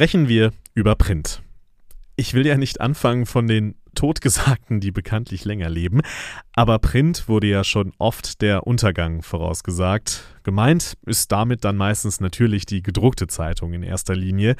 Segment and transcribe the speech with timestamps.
[0.00, 1.42] sprechen wir über Print.
[2.16, 6.00] Ich will ja nicht anfangen von den Totgesagten, die bekanntlich länger leben.
[6.54, 10.24] Aber Print wurde ja schon oft der Untergang vorausgesagt.
[10.42, 14.56] Gemeint ist damit dann meistens natürlich die gedruckte Zeitung in erster Linie.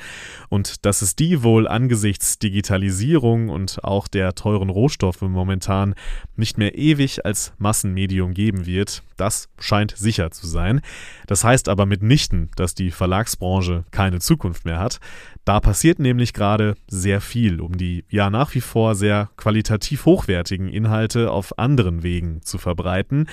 [0.50, 5.94] Und dass es die wohl angesichts Digitalisierung und auch der teuren Rohstoffe momentan
[6.36, 10.82] nicht mehr ewig als Massenmedium geben wird, das scheint sicher zu sein.
[11.26, 15.00] Das heißt aber mitnichten, dass die Verlagsbranche keine Zukunft mehr hat.
[15.44, 20.68] Da passiert nämlich gerade sehr viel, um die ja nach wie vor sehr qualitativ hochwertigen
[20.68, 23.26] Inhalte auf anderen Wegen zu verbreiten.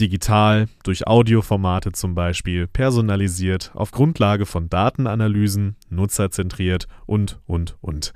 [0.00, 8.12] Digital, durch Audioformate zum Beispiel, personalisiert, auf Grundlage von Datenanalysen, nutzerzentriert und, und, und.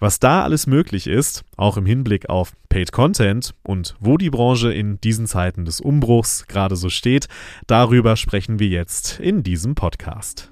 [0.00, 4.72] Was da alles möglich ist, auch im Hinblick auf Paid Content und wo die Branche
[4.72, 7.28] in diesen Zeiten des Umbruchs gerade so steht,
[7.68, 10.51] darüber sprechen wir jetzt in diesem Podcast.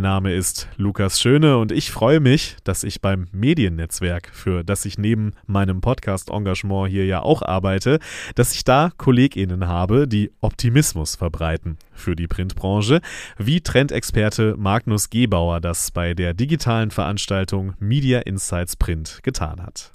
[0.00, 4.86] Mein Name ist Lukas Schöne und ich freue mich, dass ich beim Mediennetzwerk, für das
[4.86, 7.98] ich neben meinem Podcast-Engagement hier ja auch arbeite,
[8.34, 13.02] dass ich da KollegInnen habe, die Optimismus verbreiten für die Printbranche,
[13.36, 19.92] wie Trendexperte Magnus Gebauer das bei der digitalen Veranstaltung Media Insights Print getan hat.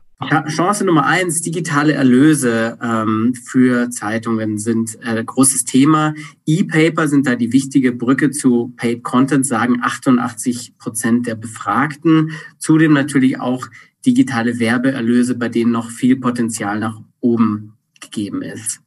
[0.48, 6.14] Chance Nummer eins, digitale Erlöse ähm, für Zeitungen sind äh, großes Thema.
[6.46, 12.32] E-Paper sind da die wichtige Brücke zu Paid Content, sagen 88 Prozent der Befragten.
[12.58, 13.68] Zudem natürlich auch
[14.06, 18.82] digitale Werbeerlöse, bei denen noch viel Potenzial nach oben gegeben ist.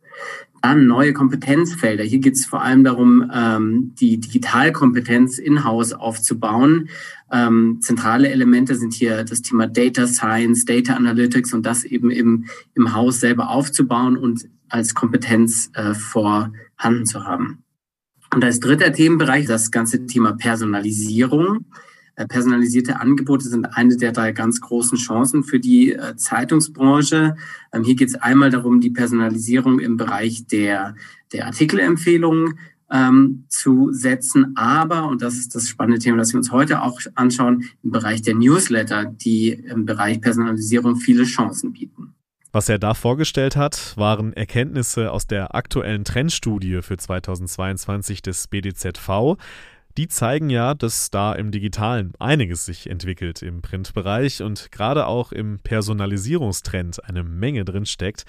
[0.62, 2.04] Dann neue Kompetenzfelder.
[2.04, 6.88] Hier geht es vor allem darum, ähm, die Digitalkompetenz in-house aufzubauen.
[7.30, 12.46] Ähm, zentrale Elemente sind hier das Thema Data Science, Data Analytics und das eben im,
[12.74, 17.62] im Haus selber aufzubauen und als Kompetenz äh, vorhanden zu haben.
[18.34, 21.66] Und als dritter Themenbereich das ganze Thema Personalisierung.
[22.16, 27.36] Äh, personalisierte Angebote sind eine der drei ganz großen Chancen für die äh, Zeitungsbranche.
[27.72, 30.94] Ähm, hier geht es einmal darum, die Personalisierung im Bereich der,
[31.32, 32.58] der Artikelempfehlungen
[32.90, 36.98] ähm, zu setzen, aber, und das ist das spannende Thema, das wir uns heute auch
[37.14, 42.14] anschauen, im Bereich der Newsletter, die im Bereich Personalisierung viele Chancen bieten.
[42.50, 49.36] Was er da vorgestellt hat, waren Erkenntnisse aus der aktuellen Trendstudie für 2022 des BDZV
[49.98, 55.32] die zeigen ja, dass da im digitalen einiges sich entwickelt im Printbereich und gerade auch
[55.32, 58.24] im Personalisierungstrend eine Menge drin steckt.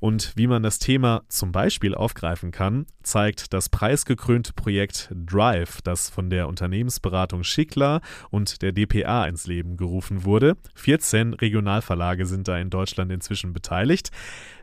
[0.00, 6.10] Und wie man das Thema zum Beispiel aufgreifen kann, zeigt das preisgekrönte Projekt Drive, das
[6.10, 8.00] von der Unternehmensberatung Schickler
[8.30, 10.56] und der DPA ins Leben gerufen wurde.
[10.74, 14.10] 14 Regionalverlage sind da in Deutschland inzwischen beteiligt.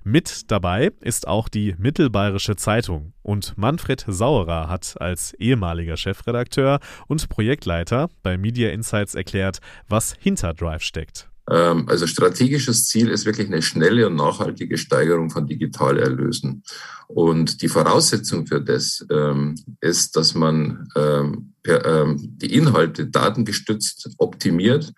[0.04, 7.30] Mit dabei ist auch die Mittelbayerische Zeitung und Manfred Sauerer hat als ehemaliger Chefredakteur und
[7.30, 11.30] Projektleiter bei Media Insights erklärt, was hinter Drive steckt.
[11.50, 16.64] Ähm, also strategisches Ziel ist wirklich eine schnelle und nachhaltige Steigerung von Digitalerlösen.
[17.08, 24.12] Und die Voraussetzung für das ähm, ist, dass man ähm, per, ähm, die Inhalte datengestützt
[24.20, 24.94] optimiert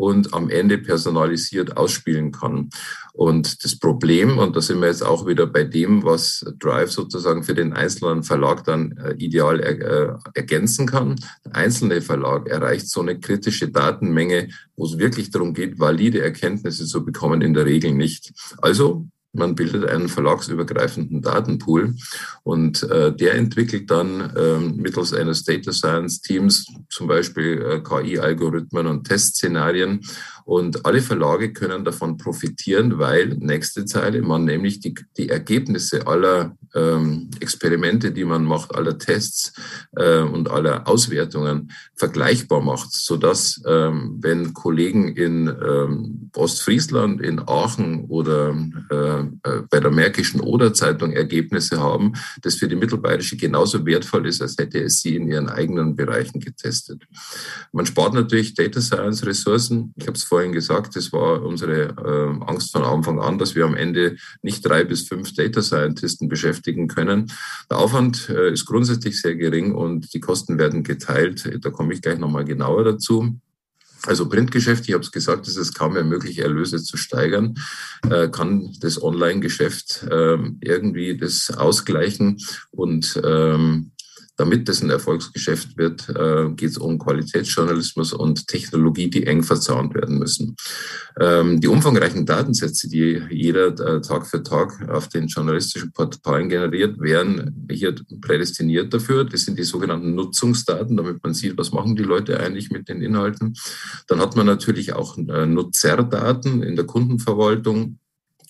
[0.00, 2.70] und am Ende personalisiert ausspielen kann.
[3.12, 7.42] Und das Problem, und da sind wir jetzt auch wieder bei dem, was Drive sozusagen
[7.42, 11.16] für den einzelnen Verlag dann äh, ideal er, äh, ergänzen kann.
[11.44, 16.86] Der einzelne Verlag erreicht so eine kritische Datenmenge, wo es wirklich darum geht, valide Erkenntnisse
[16.86, 18.32] zu bekommen, in der Regel nicht.
[18.62, 21.94] Also man bildet einen verlagsübergreifenden Datenpool
[22.42, 28.86] und äh, der entwickelt dann ähm, mittels eines Data Science Teams zum Beispiel äh, KI-Algorithmen
[28.86, 30.00] und Testszenarien
[30.50, 36.56] und alle Verlage können davon profitieren, weil, nächste Zeile, man nämlich die, die Ergebnisse aller
[36.74, 39.52] ähm, Experimente, die man macht, aller Tests
[39.94, 48.06] äh, und aller Auswertungen vergleichbar macht, sodass, ähm, wenn Kollegen in ähm, Ostfriesland, in Aachen
[48.06, 48.56] oder
[48.90, 54.26] äh, äh, bei der Märkischen Oder Zeitung Ergebnisse haben, das für die Mittelbayerische genauso wertvoll
[54.26, 57.04] ist, als hätte es sie in ihren eigenen Bereichen getestet.
[57.70, 59.94] Man spart natürlich Data Science Ressourcen.
[59.96, 63.64] Ich habe es vorhin gesagt, das war unsere äh, Angst von Anfang an, dass wir
[63.64, 67.30] am Ende nicht drei bis fünf Data Scientisten beschäftigen können.
[67.70, 71.50] Der Aufwand äh, ist grundsätzlich sehr gering und die Kosten werden geteilt.
[71.62, 73.38] Da komme ich gleich nochmal genauer dazu.
[74.06, 77.54] Also Printgeschäft, ich habe es gesagt, es ist kaum mehr möglich, Erlöse zu steigern.
[78.08, 82.38] Äh, kann das Online-Geschäft äh, irgendwie das ausgleichen
[82.70, 83.92] und ähm,
[84.40, 89.94] damit das ein Erfolgsgeschäft wird, äh, geht es um Qualitätsjournalismus und Technologie, die eng verzahnt
[89.94, 90.56] werden müssen.
[91.20, 96.98] Ähm, die umfangreichen Datensätze, die jeder äh, Tag für Tag auf den journalistischen Portalen generiert,
[96.98, 99.26] wären hier prädestiniert dafür.
[99.26, 103.02] Das sind die sogenannten Nutzungsdaten, damit man sieht, was machen die Leute eigentlich mit den
[103.02, 103.54] Inhalten.
[104.06, 107.98] Dann hat man natürlich auch äh, Nutzerdaten in der Kundenverwaltung.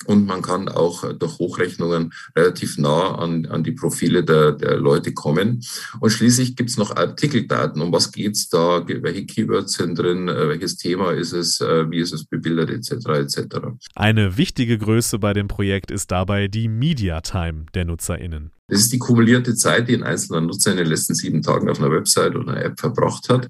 [0.06, 4.76] Und man kann auch äh, durch Hochrechnungen relativ nah an, an die Profile der, der
[4.76, 5.62] Leute kommen.
[6.00, 7.82] Und schließlich gibt es noch Artikeldaten.
[7.82, 8.82] Um was geht's da?
[8.86, 10.28] Welche Keywords sind drin?
[10.28, 11.60] Äh, welches Thema ist es?
[11.60, 12.70] Äh, wie ist es bebildert?
[12.70, 12.92] Etc.
[12.92, 13.56] etc.
[13.94, 18.52] Eine wichtige Größe bei dem Projekt ist dabei die Media Time der NutzerInnen.
[18.70, 21.80] Das ist die kumulierte Zeit, die ein einzelner Nutzer in den letzten sieben Tagen auf
[21.80, 23.48] einer Website oder einer App verbracht hat,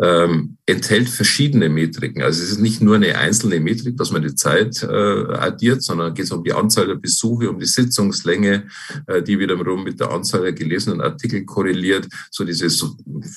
[0.00, 2.22] ähm, enthält verschiedene Metriken.
[2.22, 6.14] Also es ist nicht nur eine einzelne Metrik, dass man die Zeit äh, addiert, sondern
[6.14, 8.66] geht es um die Anzahl der Besuche, um die Sitzungslänge,
[9.06, 12.08] äh, die wiederum mit der Anzahl der gelesenen Artikel korreliert.
[12.30, 12.96] So diese so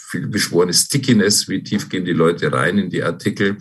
[0.09, 3.57] viel beschworene Stickiness, wie tief gehen die Leute rein in die Artikel.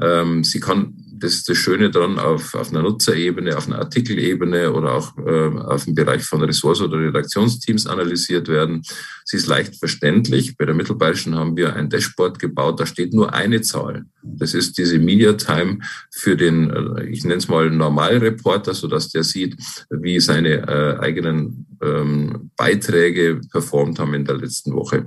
[0.00, 4.72] Ähm, sie kann das ist das Schöne daran, auf, auf einer Nutzerebene, auf einer Artikelebene
[4.72, 8.82] oder auch äh, auf dem Bereich von Ressource- oder Redaktionsteams analysiert werden.
[9.32, 10.58] Sie ist leicht verständlich.
[10.58, 14.04] Bei der Mittelbayerischen haben wir ein Dashboard gebaut, da steht nur eine Zahl.
[14.22, 15.78] Das ist diese Media Time
[16.10, 19.56] für den, äh, ich nenne es mal Normalreporter, sodass der sieht,
[19.88, 25.06] wie seine äh, eigenen ähm, Beiträge performt haben in der letzten Woche.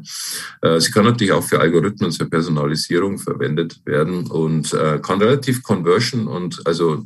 [0.64, 5.62] Äh, sie kann natürlich auch für Algorithmen zur Personalisierung verwendet werden und äh, kann relativ
[5.62, 7.06] Conversion und also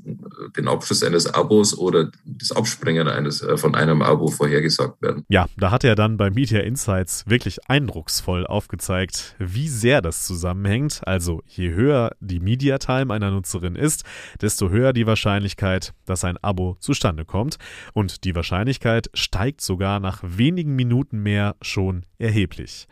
[0.56, 5.26] den Abschluss eines Abos oder das Abspringen eines äh, von einem Abo vorhergesagt werden.
[5.28, 11.02] Ja, da hat er dann bei Media Insights wirklich eindrucksvoll aufgezeigt, wie sehr das zusammenhängt.
[11.06, 14.04] Also je höher die Media Time einer Nutzerin ist,
[14.42, 17.58] desto höher die Wahrscheinlichkeit, dass ein Abo zustande kommt.
[17.94, 22.88] Und die Wahrscheinlichkeit steigt sogar nach wenigen Minuten mehr schon erheblich.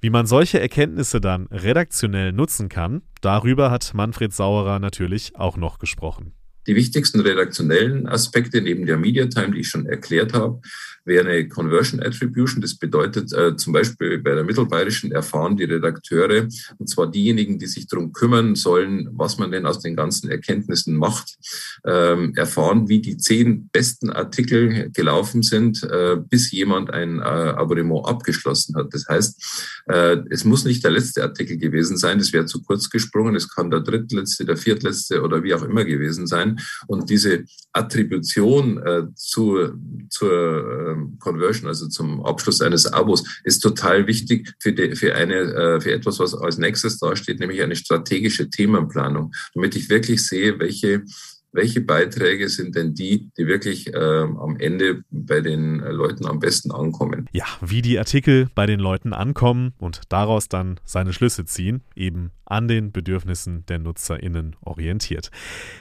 [0.00, 5.78] Wie man solche Erkenntnisse dann redaktionell nutzen kann, darüber hat Manfred Sauerer natürlich auch noch
[5.78, 6.32] gesprochen.
[6.66, 10.60] Die wichtigsten redaktionellen Aspekte neben der Media Time, die ich schon erklärt habe,
[11.04, 12.60] wäre eine Conversion Attribution.
[12.60, 16.46] Das bedeutet äh, zum Beispiel bei der Mittelbayerischen erfahren die Redakteure,
[16.78, 20.96] und zwar diejenigen, die sich darum kümmern sollen, was man denn aus den ganzen Erkenntnissen
[20.96, 21.36] macht,
[21.84, 28.06] ähm, erfahren, wie die zehn besten Artikel gelaufen sind, äh, bis jemand ein äh, Abonnement
[28.06, 28.92] abgeschlossen hat.
[28.92, 32.90] Das heißt, äh, es muss nicht der letzte Artikel gewesen sein, das wäre zu kurz
[32.90, 36.59] gesprungen, es kann der drittletzte, der viertletzte oder wie auch immer gewesen sein.
[36.86, 39.70] Und diese Attribution äh, zu,
[40.08, 45.34] zur ähm, Conversion, also zum Abschluss eines Abos, ist total wichtig für, die, für, eine,
[45.34, 50.58] äh, für etwas, was als nächstes dasteht, nämlich eine strategische Themenplanung, damit ich wirklich sehe,
[50.58, 51.04] welche
[51.52, 56.38] welche Beiträge sind denn die, die wirklich äh, am Ende bei den äh, Leuten am
[56.38, 57.28] besten ankommen?
[57.32, 62.30] Ja, wie die Artikel bei den Leuten ankommen und daraus dann seine Schlüsse ziehen, eben
[62.44, 65.30] an den Bedürfnissen der NutzerInnen orientiert.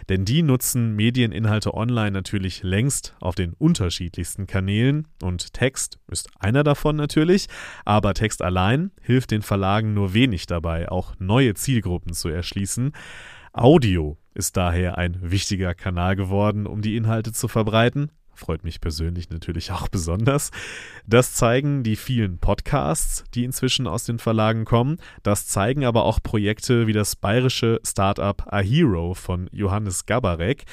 [0.08, 6.64] Denn die nutzen Medieninhalte online natürlich längst auf den unterschiedlichsten Kanälen und Text ist einer
[6.64, 7.48] davon natürlich,
[7.86, 12.92] aber Text allein hilft den Verlagen nur wenig dabei, auch neue Zielgruppen zu erschließen.
[13.52, 18.10] Audio ist daher ein wichtiger Kanal geworden, um die Inhalte zu verbreiten.
[18.34, 20.52] Freut mich persönlich natürlich auch besonders.
[21.06, 24.96] Das zeigen die vielen Podcasts, die inzwischen aus den Verlagen kommen.
[25.24, 30.64] Das zeigen aber auch Projekte wie das bayerische Startup Ahero von Johannes Gabarek.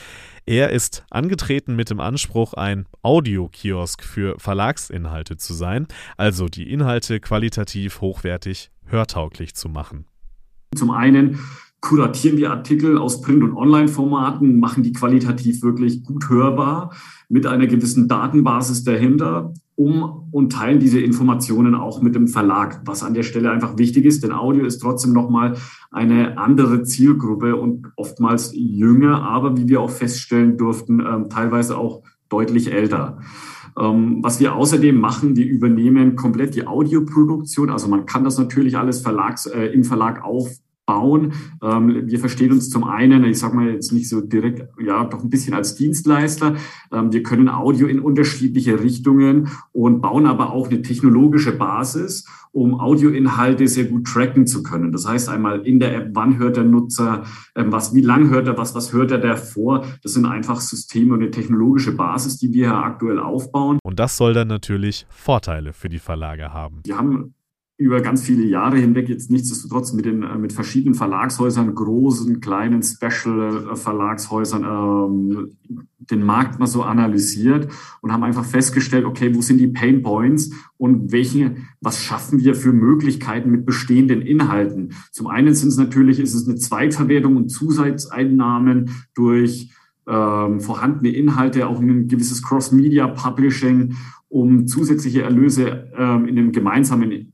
[0.47, 7.19] Er ist angetreten mit dem Anspruch, ein Audiokiosk für Verlagsinhalte zu sein, also die Inhalte
[7.19, 10.07] qualitativ hochwertig hörtauglich zu machen.
[10.77, 11.41] Zum einen
[11.81, 16.93] kuratieren wir Artikel aus Print- und Online-Formaten, machen die qualitativ wirklich gut hörbar
[17.29, 23.03] mit einer gewissen Datenbasis dahinter, um und teilen diese Informationen auch mit dem Verlag, was
[23.03, 25.57] an der Stelle einfach wichtig ist, denn Audio ist trotzdem nochmal
[25.91, 32.03] eine andere Zielgruppe und oftmals jünger, aber wie wir auch feststellen durften, ähm, teilweise auch
[32.29, 33.19] deutlich älter.
[33.79, 37.69] Ähm, was wir außerdem machen, wir übernehmen komplett die Audioproduktion.
[37.69, 40.49] Also man kann das natürlich alles Verlags, äh, im Verlag auf,
[40.87, 41.35] bauen.
[41.63, 45.23] Ähm, wir verstehen uns zum einen, ich sage mal jetzt nicht so direkt, ja, doch
[45.23, 46.55] ein bisschen als Dienstleister.
[46.93, 52.81] Ähm, wir können Audio in unterschiedliche Richtungen und bauen aber auch eine technologische Basis, um
[52.81, 54.93] Audioinhalte sehr gut tracken zu können.
[54.93, 57.25] Das heißt einmal in der App, wann hört der Nutzer
[57.57, 59.85] ähm, was, wie lang hört er was, was hört er davor.
[60.03, 63.79] Das sind einfach Systeme und eine technologische Basis, die wir aktuell aufbauen.
[63.83, 66.81] Und das soll dann natürlich Vorteile für die Verlage haben.
[66.85, 67.35] Wir haben
[67.79, 74.65] über ganz viele Jahre hinweg jetzt nichtsdestotrotz mit den mit verschiedenen Verlagshäusern, großen, kleinen Special-Verlagshäusern
[74.65, 75.57] ähm,
[75.99, 77.69] den Markt mal so analysiert
[78.01, 82.55] und haben einfach festgestellt, okay, wo sind die Pain Points und welche, was schaffen wir
[82.55, 84.95] für Möglichkeiten mit bestehenden Inhalten?
[85.11, 89.71] Zum einen sind es natürlich, ist es eine Zweitverwertung und Zusatzeinnahmen durch
[90.07, 93.97] ähm, vorhandene Inhalte, auch ein gewisses Cross-Media-Publishing,
[94.29, 97.33] um zusätzliche Erlöse ähm, in einem gemeinsamen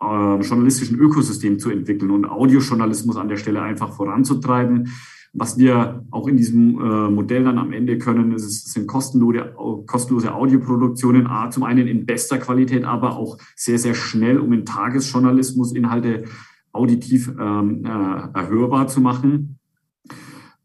[0.00, 4.88] äh, journalistischen Ökosystem zu entwickeln und Audiojournalismus an der Stelle einfach voranzutreiben.
[5.32, 9.54] Was wir auch in diesem äh, Modell dann am Ende können, ist, sind kostenlose,
[9.86, 14.64] kostenlose Audioproduktionen, A, zum einen in bester Qualität, aber auch sehr, sehr schnell, um in
[14.64, 16.24] Tagesjournalismus Inhalte
[16.72, 19.58] auditiv ähm, äh, erhörbar zu machen.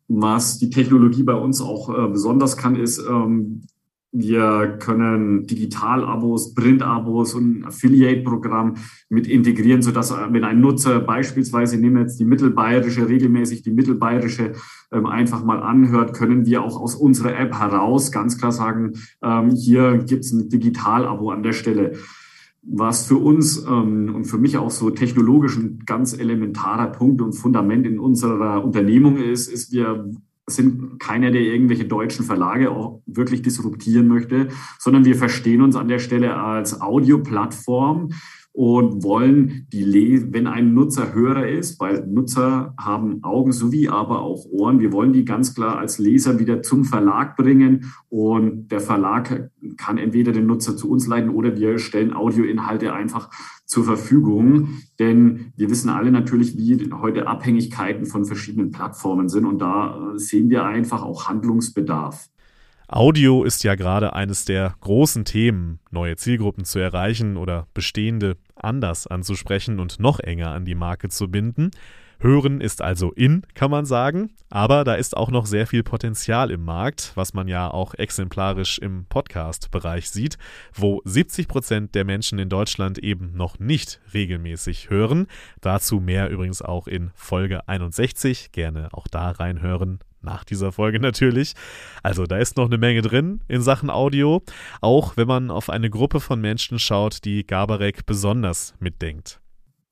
[0.07, 3.63] Was die Technologie bei uns auch äh, besonders kann, ist, ähm,
[4.11, 8.75] wir können Digital-Abos, Print-Abos und Affiliate-Programm
[9.09, 13.71] mit integrieren, sodass, äh, wenn ein Nutzer beispielsweise, nehmen wir jetzt die mittelbayerische, regelmäßig die
[13.71, 14.53] mittelbayerische
[14.91, 19.51] ähm, einfach mal anhört, können wir auch aus unserer App heraus ganz klar sagen, ähm,
[19.51, 21.93] hier gibt es ein Digital-Abo an der Stelle.
[22.63, 27.33] Was für uns ähm, und für mich auch so technologisch ein ganz elementarer Punkt und
[27.33, 30.11] Fundament in unserer Unternehmung ist, ist, wir
[30.55, 35.87] sind keiner, der irgendwelche deutschen Verlage auch wirklich disruptieren möchte, sondern wir verstehen uns an
[35.87, 38.09] der Stelle als Audioplattform,
[38.53, 44.45] und wollen die, wenn ein Nutzer Hörer ist, weil Nutzer haben Augen sowie aber auch
[44.45, 49.49] Ohren, wir wollen die ganz klar als Leser wieder zum Verlag bringen und der Verlag
[49.77, 53.29] kann entweder den Nutzer zu uns leiten oder wir stellen Audioinhalte einfach
[53.65, 59.59] zur Verfügung, denn wir wissen alle natürlich, wie heute Abhängigkeiten von verschiedenen Plattformen sind und
[59.59, 62.29] da sehen wir einfach auch Handlungsbedarf.
[62.93, 69.07] Audio ist ja gerade eines der großen Themen, neue Zielgruppen zu erreichen oder bestehende anders
[69.07, 71.71] anzusprechen und noch enger an die Marke zu binden.
[72.19, 76.51] Hören ist also in, kann man sagen, aber da ist auch noch sehr viel Potenzial
[76.51, 80.37] im Markt, was man ja auch exemplarisch im Podcast-Bereich sieht,
[80.73, 85.27] wo 70 Prozent der Menschen in Deutschland eben noch nicht regelmäßig hören.
[85.61, 88.51] Dazu mehr übrigens auch in Folge 61.
[88.51, 91.53] Gerne auch da reinhören nach dieser Folge natürlich.
[92.03, 94.41] Also da ist noch eine Menge drin in Sachen Audio,
[94.81, 99.41] auch wenn man auf eine Gruppe von Menschen schaut, die Gabarek besonders mitdenkt.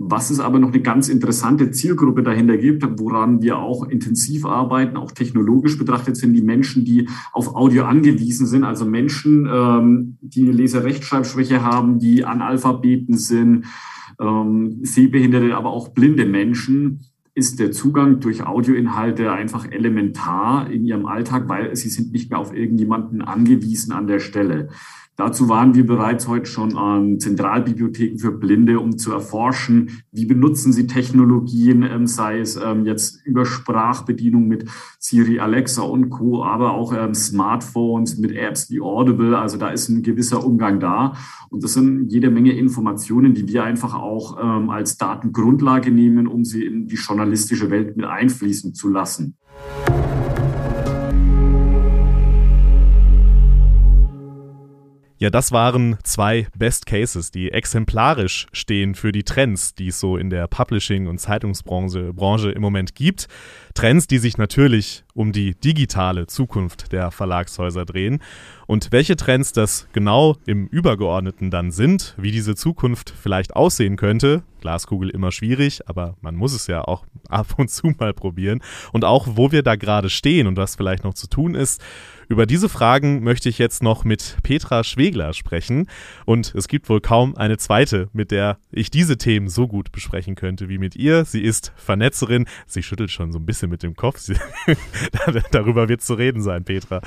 [0.01, 4.95] Was es aber noch eine ganz interessante Zielgruppe dahinter gibt, woran wir auch intensiv arbeiten,
[4.95, 8.63] auch technologisch betrachtet, sind die Menschen, die auf Audio angewiesen sind.
[8.63, 13.65] Also Menschen, ähm, die eine Leserechtschreibschwäche haben, die Analphabeten sind,
[14.21, 17.01] ähm, Sehbehinderte, aber auch blinde Menschen,
[17.33, 22.39] ist der Zugang durch Audioinhalte einfach elementar in ihrem Alltag, weil sie sind nicht mehr
[22.39, 24.69] auf irgendjemanden angewiesen an der Stelle.
[25.19, 30.71] Dazu waren wir bereits heute schon an Zentralbibliotheken für Blinde, um zu erforschen, wie benutzen
[30.71, 36.71] sie Technologien, ähm, sei es ähm, jetzt über Sprachbedienung mit Siri, Alexa und Co., aber
[36.71, 39.37] auch ähm, Smartphones mit Apps wie Audible.
[39.37, 41.15] Also da ist ein gewisser Umgang da.
[41.49, 46.63] Und das sind jede Menge Informationen, die wir einfach auch als Datengrundlage nehmen, um sie
[46.63, 49.35] in die journalistische Welt mit einfließen zu lassen.
[55.21, 60.15] Ja, das waren zwei Best Cases, die exemplarisch stehen für die Trends, die es so
[60.15, 63.27] in der Publishing- und Zeitungsbranche Branche im Moment gibt.
[63.73, 68.19] Trends, die sich natürlich um die digitale Zukunft der Verlagshäuser drehen.
[68.65, 74.43] Und welche Trends das genau im Übergeordneten dann sind, wie diese Zukunft vielleicht aussehen könnte,
[74.59, 78.61] Glaskugel immer schwierig, aber man muss es ja auch ab und zu mal probieren.
[78.91, 81.81] Und auch, wo wir da gerade stehen und was vielleicht noch zu tun ist,
[82.27, 85.87] über diese Fragen möchte ich jetzt noch mit Petra Schwegler sprechen.
[86.25, 90.35] Und es gibt wohl kaum eine zweite, mit der ich diese Themen so gut besprechen
[90.35, 91.25] könnte wie mit ihr.
[91.25, 92.45] Sie ist Vernetzerin.
[92.67, 94.19] Sie schüttelt schon so ein bisschen mit dem Kopf.
[94.19, 94.35] Sie
[95.51, 97.01] Darüber wird zu reden sein, Petra.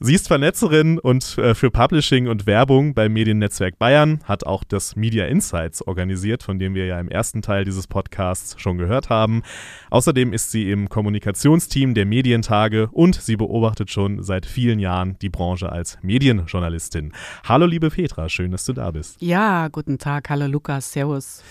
[0.00, 4.96] Sie ist Vernetzerin und äh, für Publishing und Werbung beim Mediennetzwerk Bayern, hat auch das
[4.96, 9.42] Media Insights organisiert, von dem wir ja im ersten Teil dieses Podcasts schon gehört haben.
[9.90, 15.30] Außerdem ist sie im Kommunikationsteam der Medientage und sie beobachtet schon seit vielen Jahren die
[15.30, 17.12] Branche als Medienjournalistin.
[17.44, 19.22] Hallo liebe Petra, schön, dass du da bist.
[19.22, 21.44] Ja, guten Tag, hallo Lukas, servus.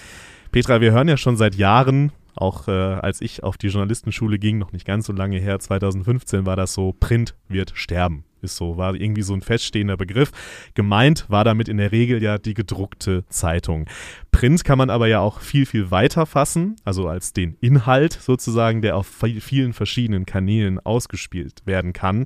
[0.52, 4.58] Petra, wir hören ja schon seit Jahren auch äh, als ich auf die Journalistenschule ging,
[4.58, 8.26] noch nicht ganz so lange her, 2015 war das so, Print wird sterben.
[8.44, 10.32] Ist so, war irgendwie so ein feststehender Begriff.
[10.74, 13.88] Gemeint war damit in der Regel ja die gedruckte Zeitung.
[14.32, 18.82] Print kann man aber ja auch viel, viel weiter fassen, also als den Inhalt sozusagen,
[18.82, 19.08] der auf
[19.40, 22.26] vielen verschiedenen Kanälen ausgespielt werden kann.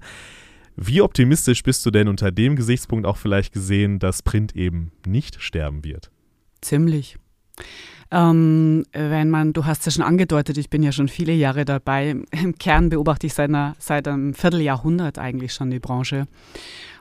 [0.75, 5.41] Wie optimistisch bist du denn unter dem Gesichtspunkt auch vielleicht gesehen, dass Print eben nicht
[5.41, 6.11] sterben wird?
[6.61, 7.17] Ziemlich.
[8.09, 12.15] Ähm, wenn man, du hast ja schon angedeutet, ich bin ja schon viele Jahre dabei.
[12.31, 16.27] Im Kern beobachte ich seit, einer, seit einem Vierteljahrhundert eigentlich schon die Branche.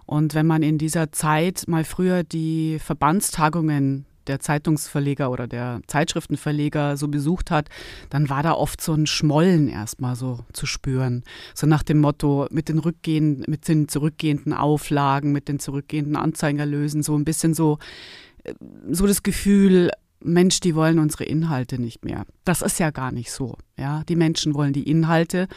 [0.05, 6.97] Und wenn man in dieser Zeit mal früher die Verbandstagungen der Zeitungsverleger oder der Zeitschriftenverleger
[6.97, 7.69] so besucht hat,
[8.11, 11.23] dann war da oft so ein Schmollen erstmal so zu spüren.
[11.55, 17.03] So nach dem Motto, mit den rückgehenden, mit den zurückgehenden Auflagen, mit den zurückgehenden Anzeigerlösen,
[17.03, 17.79] so ein bisschen so,
[18.45, 18.55] äh,
[18.91, 19.91] so das Gefühl,
[20.27, 22.25] Mensch, die wollen unsere Inhalte nicht mehr.
[22.45, 23.57] Das ist ja gar nicht so.
[23.79, 25.49] Ja, die Menschen wollen die Inhalte.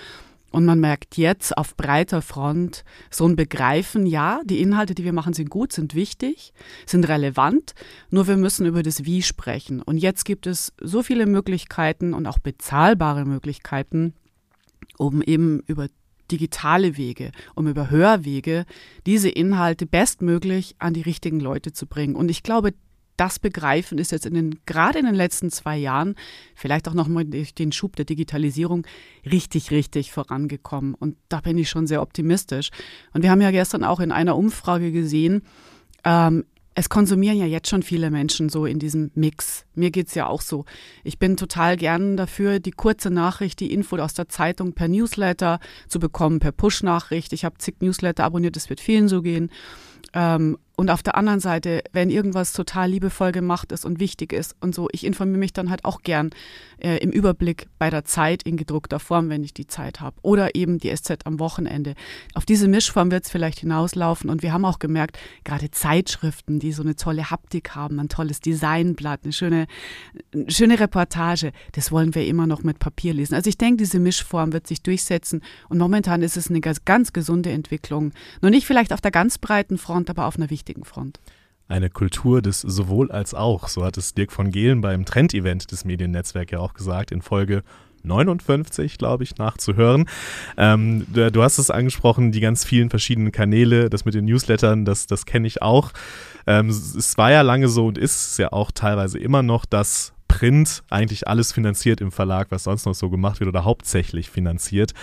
[0.51, 5.13] Und man merkt jetzt auf breiter Front so ein Begreifen, ja, die Inhalte, die wir
[5.13, 6.53] machen, sind gut, sind wichtig,
[6.88, 7.75] sind relevant,
[8.09, 9.81] nur wir müssen über das Wie sprechen.
[9.81, 14.13] Und jetzt gibt es so viele Möglichkeiten und auch bezahlbare Möglichkeiten,
[14.97, 15.88] um eben über
[16.31, 18.65] digitale Wege, um über Hörwege
[19.05, 22.15] diese Inhalte bestmöglich an die richtigen Leute zu bringen.
[22.15, 22.73] Und ich glaube,
[23.19, 26.15] das Begreifen ist jetzt in den, gerade in den letzten zwei Jahren,
[26.55, 28.88] vielleicht auch nochmal durch den Schub der Digitalisierung,
[29.29, 30.93] richtig, richtig vorangekommen.
[30.93, 32.69] Und da bin ich schon sehr optimistisch.
[33.13, 35.41] Und wir haben ja gestern auch in einer Umfrage gesehen,
[36.05, 36.45] ähm,
[36.75, 39.65] es konsumieren ja jetzt schon viele Menschen so in diesem Mix.
[39.75, 40.63] Mir geht es ja auch so.
[41.03, 45.59] Ich bin total gern dafür, die kurze Nachricht, die Info aus der Zeitung per Newsletter
[45.89, 47.33] zu bekommen, per Push-Nachricht.
[47.33, 49.51] Ich habe zig Newsletter abonniert, das wird vielen so gehen.
[50.13, 54.55] Ähm, und auf der anderen Seite, wenn irgendwas total liebevoll gemacht ist und wichtig ist
[54.62, 56.29] und so, ich informiere mich dann halt auch gern
[56.81, 60.15] äh, im Überblick bei der Zeit in gedruckter Form, wenn ich die Zeit habe.
[60.21, 61.95] Oder eben die SZ am Wochenende.
[62.33, 64.29] Auf diese Mischform wird es vielleicht hinauslaufen.
[64.29, 68.39] Und wir haben auch gemerkt, gerade Zeitschriften, die so eine tolle Haptik haben, ein tolles
[68.39, 69.67] Designblatt, eine schöne,
[70.33, 73.36] eine schöne Reportage, das wollen wir immer noch mit Papier lesen.
[73.36, 75.41] Also ich denke, diese Mischform wird sich durchsetzen.
[75.67, 78.13] Und momentan ist es eine ganz, ganz gesunde Entwicklung.
[78.41, 81.19] Nur nicht vielleicht auf der ganz breiten Front, aber auf einer wichtigen wichtigen Front.
[81.67, 85.85] Eine Kultur des sowohl als auch, so hat es Dirk von Gehlen beim Trendevent des
[85.85, 87.63] Mediennetzwerks ja auch gesagt, in Folge
[88.03, 90.05] 59, glaube ich, nachzuhören.
[90.57, 94.85] Ähm, du, du, hast es angesprochen, die ganz vielen verschiedenen Kanäle, das mit den Newslettern,
[94.85, 95.91] das, das kenne ich auch.
[96.47, 100.13] Ähm, es war ja lange so und ist es ja auch teilweise immer noch, dass
[100.27, 104.93] Print eigentlich alles finanziert im Verlag, was sonst noch so gemacht wird oder hauptsächlich finanziert.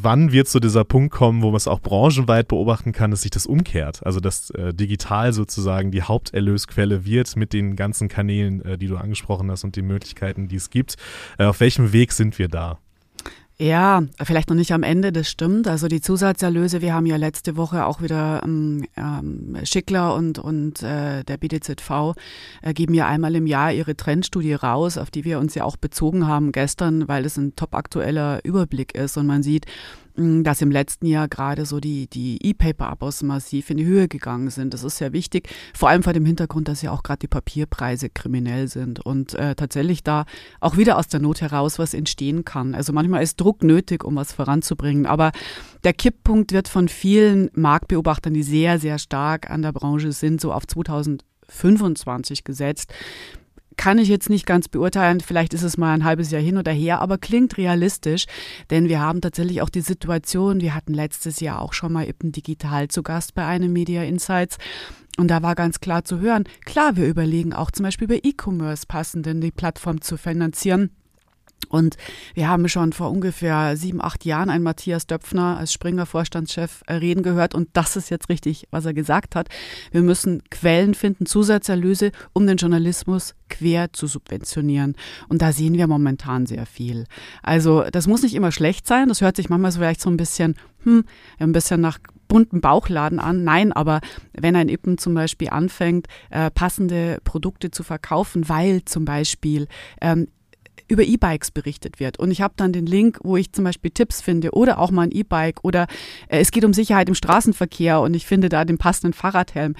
[0.00, 3.32] Wann wird so dieser Punkt kommen, wo man es auch branchenweit beobachten kann, dass sich
[3.32, 4.06] das umkehrt?
[4.06, 8.96] Also dass äh, digital sozusagen die Haupterlösquelle wird mit den ganzen Kanälen, äh, die du
[8.96, 10.94] angesprochen hast und den Möglichkeiten, die es gibt.
[11.36, 12.78] Äh, auf welchem Weg sind wir da?
[13.60, 15.66] Ja, vielleicht noch nicht am Ende, das stimmt.
[15.66, 20.80] Also die Zusatzerlöse, wir haben ja letzte Woche auch wieder ähm, ähm, Schickler und, und
[20.84, 22.14] äh, der BDZV
[22.62, 25.76] äh, geben ja einmal im Jahr ihre Trendstudie raus, auf die wir uns ja auch
[25.76, 29.66] bezogen haben gestern, weil es ein top aktueller Überblick ist und man sieht,
[30.18, 34.74] dass im letzten Jahr gerade so die, die E-Paper-Abos massiv in die Höhe gegangen sind.
[34.74, 38.10] Das ist sehr wichtig, vor allem vor dem Hintergrund, dass ja auch gerade die Papierpreise
[38.10, 40.24] kriminell sind und äh, tatsächlich da
[40.60, 42.74] auch wieder aus der Not heraus was entstehen kann.
[42.74, 45.30] Also manchmal ist Druck nötig, um was voranzubringen, aber
[45.84, 50.52] der Kipppunkt wird von vielen Marktbeobachtern, die sehr, sehr stark an der Branche sind, so
[50.52, 52.92] auf 2025 gesetzt
[53.78, 55.20] kann ich jetzt nicht ganz beurteilen.
[55.20, 58.26] Vielleicht ist es mal ein halbes Jahr hin oder her, aber klingt realistisch,
[58.68, 62.32] denn wir haben tatsächlich auch die Situation, wir hatten letztes Jahr auch schon mal eben
[62.32, 64.58] digital zu Gast bei einem Media Insights.
[65.16, 68.84] Und da war ganz klar zu hören, klar, wir überlegen auch zum Beispiel über E-Commerce
[68.86, 70.90] passend die Plattform zu finanzieren.
[71.68, 71.96] Und
[72.34, 77.22] wir haben schon vor ungefähr sieben, acht Jahren einen Matthias Döpfner als Springer-Vorstandschef äh, reden
[77.22, 77.54] gehört.
[77.54, 79.48] Und das ist jetzt richtig, was er gesagt hat.
[79.90, 84.94] Wir müssen Quellen finden, Zusatzerlöse, um den Journalismus quer zu subventionieren.
[85.28, 87.04] Und da sehen wir momentan sehr viel.
[87.42, 89.08] Also das muss nicht immer schlecht sein.
[89.08, 91.04] Das hört sich manchmal so vielleicht so ein bisschen, hm,
[91.38, 93.42] ein bisschen nach bunten Bauchladen an.
[93.42, 94.00] Nein, aber
[94.32, 99.66] wenn ein Ippen zum Beispiel anfängt, äh, passende Produkte zu verkaufen, weil zum Beispiel
[100.00, 100.28] ähm,
[100.88, 102.18] über E-Bikes berichtet wird.
[102.18, 105.02] Und ich habe dann den Link, wo ich zum Beispiel Tipps finde oder auch mal
[105.02, 105.86] ein E-Bike oder
[106.28, 109.74] äh, es geht um Sicherheit im Straßenverkehr und ich finde da den passenden Fahrradhelm.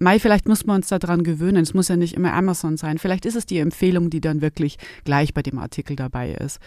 [0.00, 1.62] Mai, vielleicht muss man uns daran gewöhnen.
[1.62, 2.98] Es muss ja nicht immer Amazon sein.
[2.98, 6.58] Vielleicht ist es die Empfehlung, die dann wirklich gleich bei dem Artikel dabei ist.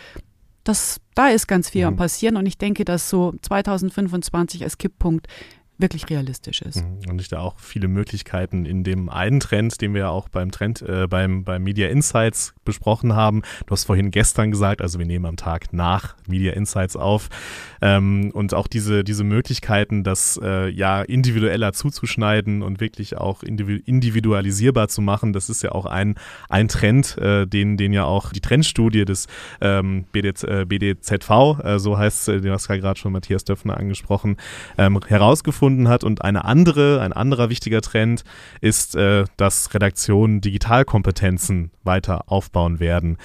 [0.63, 1.97] Das, da ist ganz viel am mhm.
[1.97, 5.27] passieren und ich denke, dass so 2025 als Kipppunkt
[5.77, 6.77] wirklich realistisch ist.
[6.77, 7.09] Mhm.
[7.09, 10.51] Und ich da auch viele Möglichkeiten in dem einen Trend, den wir ja auch beim
[10.51, 13.41] Trend, äh, beim, beim Media Insights besprochen haben.
[13.65, 17.29] Du hast vorhin gestern gesagt, also wir nehmen am Tag nach Media Insights auf.
[17.81, 24.87] Ähm, und auch diese, diese Möglichkeiten, das äh, ja individueller zuzuschneiden und wirklich auch individualisierbar
[24.87, 26.15] zu machen, das ist ja auch ein,
[26.49, 29.27] ein Trend, äh, den, den ja auch die Trendstudie des
[29.59, 33.77] ähm, BDZ, äh, BDZV, äh, so heißt es, du hast ja gerade schon Matthias Döpfner
[33.77, 34.37] angesprochen,
[34.77, 36.03] ähm, herausgefunden stattgefunden hat.
[36.03, 38.23] Und eine andere, ein anderer wichtiger Trend
[38.61, 43.17] ist, äh, dass Redaktionen Digitalkompetenzen weiter aufbauen werden.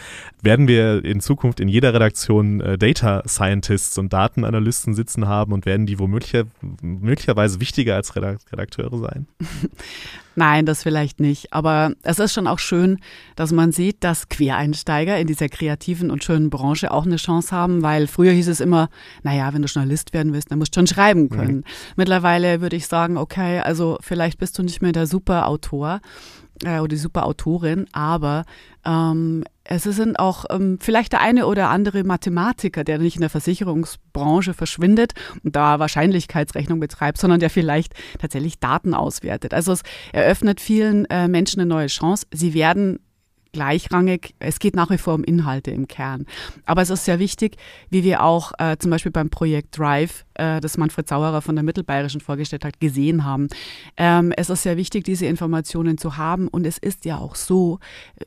[0.42, 5.66] Werden wir in Zukunft in jeder Redaktion äh, Data Scientists und Datenanalysten sitzen haben und
[5.66, 6.44] werden die womöglich
[6.82, 9.26] möglicherweise wichtiger als Redakteure sein?
[10.40, 11.52] Nein, das vielleicht nicht.
[11.52, 12.98] Aber es ist schon auch schön,
[13.36, 17.82] dass man sieht, dass Quereinsteiger in dieser kreativen und schönen Branche auch eine Chance haben,
[17.82, 18.88] weil früher hieß es immer,
[19.22, 21.56] naja, wenn du Journalist werden willst, dann musst du schon schreiben können.
[21.56, 21.64] Mhm.
[21.96, 26.00] Mittlerweile würde ich sagen, okay, also vielleicht bist du nicht mehr der Superautor
[26.64, 28.44] äh, oder die Superautorin, aber
[28.84, 33.30] ähm, es sind auch ähm, vielleicht der eine oder andere Mathematiker, der nicht in der
[33.30, 35.12] Versicherungsbranche verschwindet
[35.44, 39.54] und da Wahrscheinlichkeitsrechnung betreibt, sondern der vielleicht tatsächlich Daten auswertet.
[39.54, 42.26] Also es eröffnet vielen äh, Menschen eine neue Chance.
[42.32, 42.98] Sie werden
[43.52, 44.34] gleichrangig.
[44.38, 46.26] Es geht nach wie vor um Inhalte im Kern.
[46.66, 47.56] Aber es ist sehr wichtig,
[47.88, 51.64] wie wir auch äh, zum Beispiel beim Projekt Drive, äh, das Manfred Sauerer von der
[51.64, 53.48] Mittelbayerischen vorgestellt hat, gesehen haben.
[53.96, 56.48] Ähm, es ist sehr wichtig, diese Informationen zu haben.
[56.48, 57.78] Und es ist ja auch so,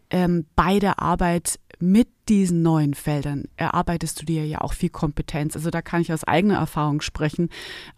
[0.10, 5.56] ähm, bei der Arbeit mit diesen neuen Feldern erarbeitest du dir ja auch viel Kompetenz.
[5.58, 7.50] Also da kann ich aus eigener Erfahrung sprechen.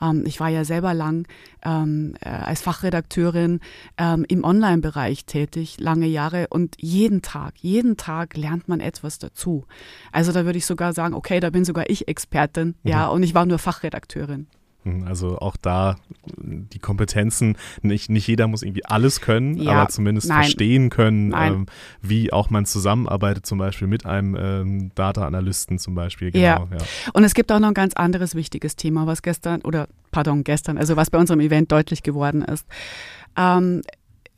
[0.02, 1.28] Ähm, ich war ja selber lang
[1.64, 3.60] ähm, äh, als Fachredakteurin
[3.98, 9.66] ähm, im Online-Bereich tätig, lange Jahre und jeden Tag, jeden Tag lernt man etwas dazu.
[10.12, 12.90] Also da würde ich sogar sagen, okay, da bin sogar ich Expertin, mhm.
[12.90, 14.48] ja, und ich war nur Fachredakteurin.
[15.06, 15.96] Also auch da
[16.38, 21.34] die Kompetenzen, nicht, nicht jeder muss irgendwie alles können, ja, aber zumindest nein, verstehen können,
[21.36, 21.66] ähm,
[22.02, 26.32] wie auch man zusammenarbeitet, zum Beispiel mit einem ähm, Data-Analysten zum Beispiel.
[26.32, 26.78] Genau, ja.
[26.78, 26.86] ja.
[27.14, 30.78] Und es gibt auch noch ein ganz anderes wichtiges Thema, was gestern, oder pardon, gestern,
[30.78, 32.66] also was bei unserem Event deutlich geworden ist.
[33.38, 33.82] Ähm,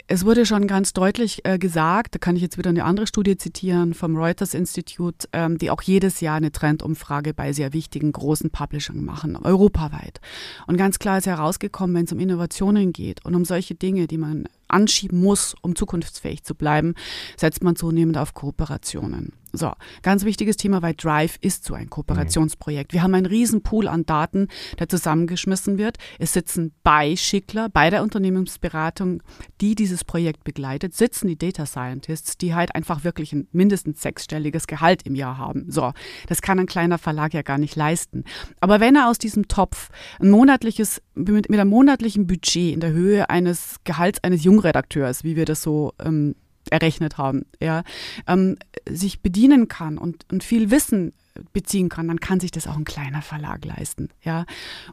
[0.07, 3.37] es wurde schon ganz deutlich äh, gesagt, da kann ich jetzt wieder eine andere Studie
[3.37, 8.49] zitieren vom Reuters Institute, ähm, die auch jedes Jahr eine Trendumfrage bei sehr wichtigen großen
[8.49, 10.21] Publishern machen, europaweit.
[10.65, 14.17] Und ganz klar ist herausgekommen, wenn es um Innovationen geht und um solche Dinge, die
[14.17, 16.95] man anschieben muss, um zukunftsfähig zu bleiben,
[17.37, 19.33] setzt man zunehmend auf Kooperationen.
[19.53, 19.71] So,
[20.03, 22.93] ganz wichtiges Thema, weil Drive ist so ein Kooperationsprojekt.
[22.93, 25.97] Wir haben einen riesen Pool an Daten, der zusammengeschmissen wird.
[26.19, 29.23] Es sitzen bei Schickler, bei der Unternehmensberatung,
[29.61, 34.67] die dieses Projekt begleitet, sitzen die Data Scientists, die halt einfach wirklich ein mindestens sechsstelliges
[34.67, 35.65] Gehalt im Jahr haben.
[35.69, 35.93] So,
[36.27, 38.25] das kann ein kleiner Verlag ja gar nicht leisten.
[38.59, 42.91] Aber wenn er aus diesem Topf ein monatliches, mit, mit einem monatlichen Budget in der
[42.91, 46.35] Höhe eines Gehalts eines Jungredakteurs, wie wir das so ähm,
[46.69, 47.83] errechnet haben, ja,
[48.27, 48.57] ähm,
[48.89, 51.13] sich bedienen kann und, und viel Wissen
[51.53, 54.09] beziehen kann, dann kann sich das auch ein kleiner Verlag leisten.
[54.23, 54.45] Ja?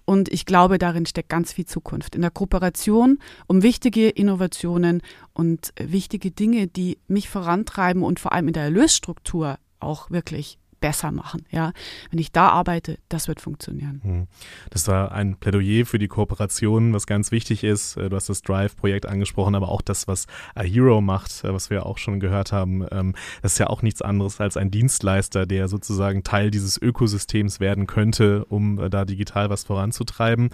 [0.05, 2.14] Und ich glaube, darin steckt ganz viel Zukunft.
[2.14, 5.00] In der Kooperation um wichtige Innovationen
[5.33, 11.12] und wichtige Dinge, die mich vorantreiben und vor allem in der Erlösstruktur auch wirklich besser
[11.12, 11.47] machen.
[11.51, 11.73] Ja,
[12.11, 14.03] wenn ich da arbeite, das wird funktionieren.
[14.05, 14.27] Hm.
[14.68, 17.97] Das war ein Plädoyer für die Kooperation, was ganz wichtig ist.
[17.97, 21.70] Äh, du hast das Drive-Projekt angesprochen, aber auch das, was A Hero macht, äh, was
[21.70, 25.47] wir auch schon gehört haben, ähm, das ist ja auch nichts anderes als ein Dienstleister,
[25.47, 30.51] der sozusagen Teil dieses Ökosystems werden könnte, um äh, da digital was voranzutreiben.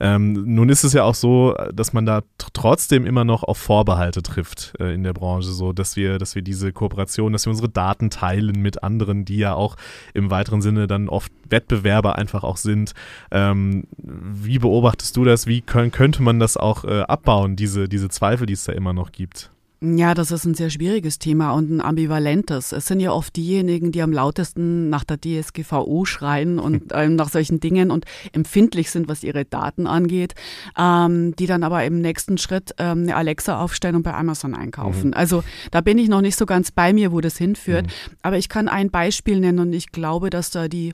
[0.00, 4.22] Ähm, nun ist es ja auch so, dass man da trotzdem immer noch auf Vorbehalte
[4.22, 7.68] trifft äh, in der Branche, so dass wir, dass wir diese Kooperation, dass wir unsere
[7.68, 9.76] Daten teilen mit anderen, die ja auch
[10.14, 12.92] im weiteren Sinne dann oft Wettbewerber einfach auch sind.
[13.30, 15.46] Ähm, wie beobachtest du das?
[15.46, 18.94] Wie können, könnte man das auch äh, abbauen, diese, diese Zweifel, die es da immer
[18.94, 19.50] noch gibt?
[19.82, 22.72] Ja, das ist ein sehr schwieriges Thema und ein ambivalentes.
[22.72, 27.30] Es sind ja oft diejenigen, die am lautesten nach der DSGVO schreien und ähm, nach
[27.30, 30.34] solchen Dingen und empfindlich sind, was ihre Daten angeht,
[30.78, 35.08] ähm, die dann aber im nächsten Schritt ähm, eine Alexa aufstellen und bei Amazon einkaufen.
[35.08, 35.14] Mhm.
[35.14, 37.86] Also da bin ich noch nicht so ganz bei mir, wo das hinführt.
[37.86, 38.16] Mhm.
[38.20, 40.92] Aber ich kann ein Beispiel nennen und ich glaube, dass da die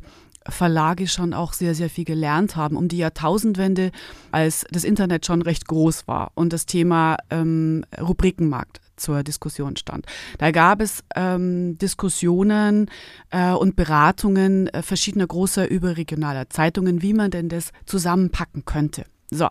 [0.48, 3.90] Verlage schon auch sehr, sehr viel gelernt haben um die Jahrtausendwende,
[4.32, 10.06] als das Internet schon recht groß war und das Thema ähm, Rubrikenmarkt zur Diskussion stand.
[10.38, 12.90] Da gab es ähm, Diskussionen
[13.30, 19.04] äh, und Beratungen äh, verschiedener großer überregionaler Zeitungen, wie man denn das zusammenpacken könnte.
[19.30, 19.48] So,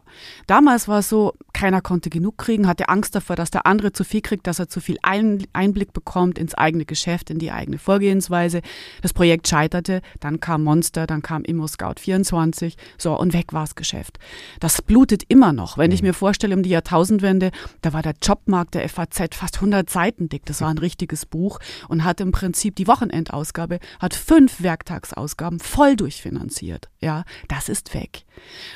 [0.47, 4.05] damals war es so, keiner konnte genug kriegen, hatte Angst davor, dass der andere zu
[4.05, 8.61] viel kriegt, dass er zu viel Einblick bekommt ins eigene Geschäft, in die eigene Vorgehensweise.
[9.01, 13.63] Das Projekt scheiterte, dann kam Monster, dann kam Immo Scout 24, so und weg war
[13.63, 14.17] das Geschäft.
[14.61, 15.77] Das blutet immer noch.
[15.77, 16.07] Wenn ich mhm.
[16.07, 20.45] mir vorstelle, um die Jahrtausendwende, da war der Jobmarkt der FAZ fast 100 Seiten dick.
[20.45, 21.59] Das war ein richtiges Buch
[21.89, 26.89] und hat im Prinzip die Wochenendausgabe, hat fünf Werktagsausgaben voll durchfinanziert.
[27.05, 28.23] Ja, das ist weg.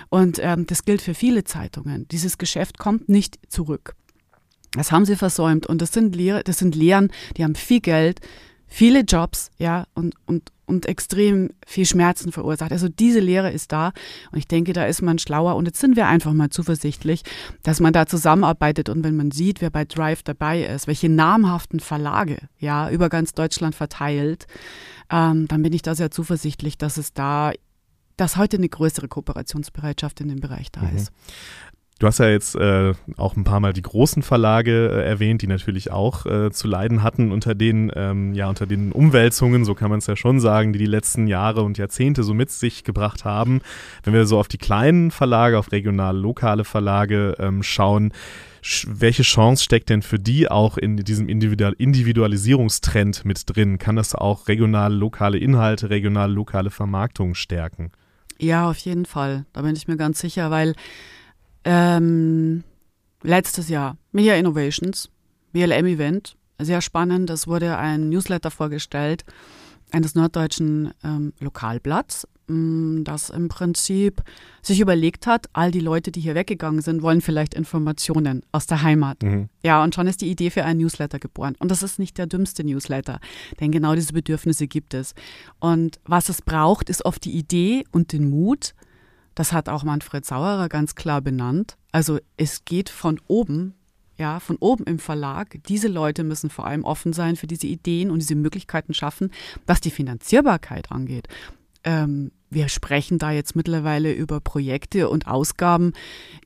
[0.10, 2.08] Und ähm, das gilt für viele Zeitungen.
[2.10, 3.96] Dieses Geschäft kommt nicht zurück.
[4.74, 8.20] Das haben sie versäumt und das sind, Lehre, das sind Lehren, die haben viel Geld,
[8.68, 12.72] viele Jobs, ja, und, und, und extrem viel Schmerzen verursacht.
[12.72, 13.94] Also diese Lehre ist da
[14.32, 17.24] und ich denke, da ist man schlauer und jetzt sind wir einfach mal zuversichtlich,
[17.64, 21.80] dass man da zusammenarbeitet und wenn man sieht, wer bei Drive dabei ist, welche namhaften
[21.80, 24.46] Verlage, ja, über ganz Deutschland verteilt,
[25.10, 27.54] ähm, dann bin ich da sehr zuversichtlich, dass es da
[28.20, 30.96] dass heute eine größere Kooperationsbereitschaft in dem Bereich da mhm.
[30.96, 31.12] ist.
[32.00, 35.48] Du hast ja jetzt äh, auch ein paar Mal die großen Verlage äh, erwähnt, die
[35.48, 39.90] natürlich auch äh, zu leiden hatten unter den, ähm, ja, unter den Umwälzungen, so kann
[39.90, 43.26] man es ja schon sagen, die die letzten Jahre und Jahrzehnte so mit sich gebracht
[43.26, 43.60] haben.
[44.04, 48.14] Wenn wir so auf die kleinen Verlage, auf regionale, lokale Verlage ähm, schauen,
[48.88, 53.78] welche Chance steckt denn für die auch in diesem Individual Individualisierungstrend mit drin?
[53.78, 57.92] Kann das auch regionale, lokale Inhalte, regionale, lokale Vermarktung stärken?
[58.40, 59.46] Ja, auf jeden Fall.
[59.54, 60.74] Da bin ich mir ganz sicher, weil
[61.66, 62.64] ähm,
[63.22, 65.10] letztes Jahr Media Innovations,
[65.52, 67.30] BLM-Event, sehr spannend.
[67.30, 69.26] Es wurde ein Newsletter vorgestellt
[69.92, 74.24] eines norddeutschen ähm, Lokalblatts, das im Prinzip
[74.62, 78.82] sich überlegt hat, all die Leute, die hier weggegangen sind, wollen vielleicht Informationen aus der
[78.82, 79.22] Heimat.
[79.22, 79.50] Mhm.
[79.64, 81.56] Ja, und schon ist die Idee für einen Newsletter geboren.
[81.60, 83.20] Und das ist nicht der dümmste Newsletter,
[83.60, 85.14] denn genau diese Bedürfnisse gibt es.
[85.60, 88.74] Und was es braucht, ist oft die Idee und den Mut,
[89.36, 91.78] das hat auch Manfred Sauerer ganz klar benannt.
[91.92, 93.74] Also es geht von oben,
[94.18, 95.58] ja, von oben im Verlag.
[95.68, 99.32] Diese Leute müssen vor allem offen sein für diese Ideen und diese Möglichkeiten schaffen,
[99.66, 101.28] was die Finanzierbarkeit angeht.
[101.86, 105.94] Ähm, wir sprechen da jetzt mittlerweile über Projekte und Ausgaben,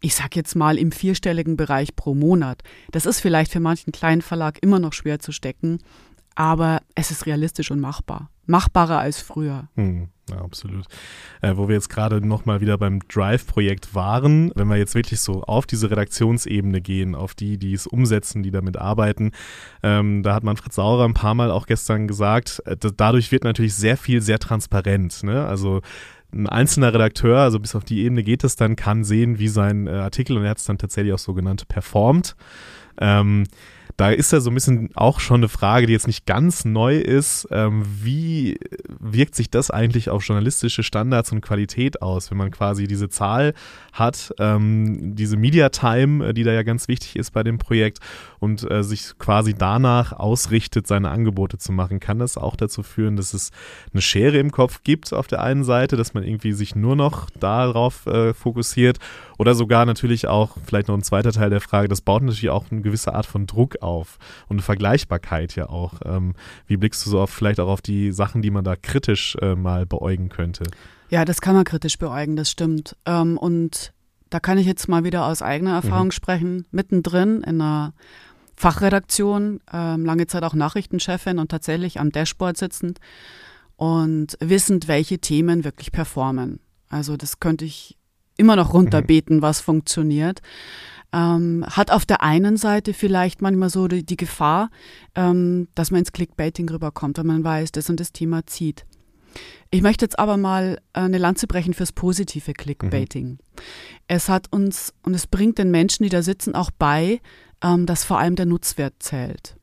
[0.02, 2.62] ich sage jetzt mal im vierstelligen Bereich pro Monat.
[2.92, 5.80] Das ist vielleicht für manchen kleinen Verlag immer noch schwer zu stecken,
[6.36, 8.30] aber es ist realistisch und machbar.
[8.46, 9.70] Machbarer als früher.
[9.76, 10.10] Hm.
[10.30, 10.86] Ja, absolut.
[11.42, 15.44] Äh, wo wir jetzt gerade nochmal wieder beim Drive-Projekt waren, wenn wir jetzt wirklich so
[15.44, 19.32] auf diese Redaktionsebene gehen, auf die, die es umsetzen, die damit arbeiten,
[19.82, 23.76] ähm, da hat Manfred Saurer ein paar Mal auch gestern gesagt, äh, dadurch wird natürlich
[23.76, 25.24] sehr viel sehr transparent.
[25.24, 25.46] Ne?
[25.46, 25.82] Also
[26.32, 29.88] ein einzelner Redakteur, also bis auf die Ebene geht es dann, kann sehen, wie sein
[29.88, 32.36] äh, Artikel, und er hat es dann tatsächlich auch so genannt, performt.
[32.98, 33.44] Ähm,
[33.98, 36.98] da ist ja so ein bisschen auch schon eine Frage, die jetzt nicht ganz neu
[36.98, 37.48] ist.
[37.52, 38.60] Ähm, wie
[39.00, 43.54] wirkt sich das eigentlich auf journalistische Standards und Qualität aus, wenn man quasi diese Zahl
[43.92, 48.00] hat, ähm, diese Media Time, äh, die da ja ganz wichtig ist bei dem Projekt
[48.40, 52.00] und äh, sich quasi danach ausrichtet, seine Angebote zu machen?
[52.00, 53.52] Kann das auch dazu führen, dass es
[53.94, 57.30] eine Schere im Kopf gibt auf der einen Seite, dass man irgendwie sich nur noch
[57.40, 58.98] darauf äh, fokussiert
[59.38, 62.66] oder sogar natürlich auch, vielleicht noch ein zweiter Teil der Frage, das baut natürlich auch
[62.72, 65.96] eine gewisse Art von Druck auf und eine Vergleichbarkeit ja auch.
[66.06, 66.36] Ähm,
[66.68, 69.56] wie blickst du so auf vielleicht auch auf die Sachen, die man da kritisch äh,
[69.56, 70.66] mal beäugen könnte?
[71.10, 72.96] Ja, das kann man kritisch beäugen, das stimmt.
[73.06, 73.94] Ähm, und
[74.30, 76.12] da kann ich jetzt mal wieder aus eigener Erfahrung mhm.
[76.12, 76.66] sprechen.
[76.72, 77.94] Mittendrin in einer
[78.56, 83.00] Fachredaktion, ähm, lange Zeit auch Nachrichtenchefin und tatsächlich am Dashboard sitzend
[83.76, 86.60] und wissend, welche Themen wirklich performen.
[86.90, 87.98] Also das könnte ich
[88.38, 89.42] immer noch runterbeten, mhm.
[89.42, 90.42] was funktioniert
[91.14, 94.70] ähm, hat auf der einen Seite vielleicht manchmal so die, die Gefahr,
[95.16, 98.86] ähm, dass man ins Clickbaiting rüberkommt, wenn man weiß, das und das Thema zieht.
[99.72, 103.28] Ich möchte jetzt aber mal eine Lanze brechen fürs positive Clickbaiting.
[103.28, 103.38] Mhm.
[104.08, 107.22] Es hat uns und es bringt den Menschen, die da sitzen, auch bei,
[107.64, 109.56] ähm, dass vor allem der Nutzwert zählt.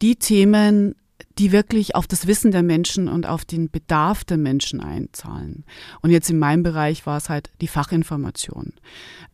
[0.00, 0.94] Die Themen,
[1.38, 5.64] die wirklich auf das Wissen der Menschen und auf den Bedarf der Menschen einzahlen.
[6.00, 8.74] Und jetzt in meinem Bereich war es halt die Fachinformation.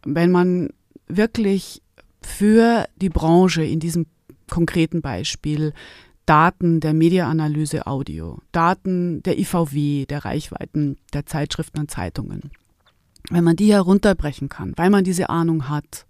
[0.04, 0.70] Wenn man
[1.08, 1.82] wirklich
[2.22, 4.06] für die Branche in diesem
[4.48, 5.72] konkreten Beispiel
[6.26, 12.50] Daten der Mediaanalyse Audio, Daten der IVW, der Reichweiten der Zeitschriften und Zeitungen.
[13.30, 16.06] Wenn man die herunterbrechen kann, weil man diese Ahnung hat